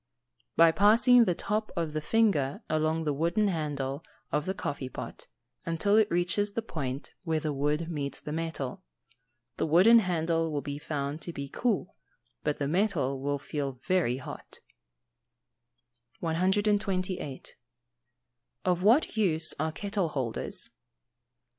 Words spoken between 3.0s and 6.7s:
the wooden handle of the coffee pot, until it reaches the